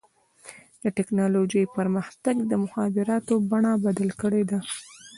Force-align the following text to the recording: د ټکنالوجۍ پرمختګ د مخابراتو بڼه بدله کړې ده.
د 0.83 0.85
ټکنالوجۍ 0.97 1.63
پرمختګ 1.77 2.35
د 2.45 2.51
مخابراتو 2.63 3.33
بڼه 3.49 3.71
بدله 3.85 4.13
کړې 4.21 4.43
ده. 4.49 4.59